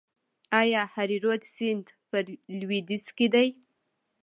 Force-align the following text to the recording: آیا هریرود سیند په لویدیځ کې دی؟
آیا 0.61 0.81
هریرود 0.95 1.41
سیند 1.55 1.87
په 2.09 2.17
لویدیځ 2.59 3.05
کې 3.17 3.27
دی؟ 3.33 3.47